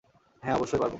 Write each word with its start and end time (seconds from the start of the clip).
হ্যাঁ, 0.43 0.55
অবশ্যই 0.55 0.77
পারব। 0.77 0.89